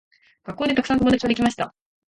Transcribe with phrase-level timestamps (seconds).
[0.45, 1.75] 学校でたくさん友達ができました。